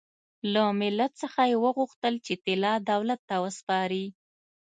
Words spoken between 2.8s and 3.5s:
دولت ته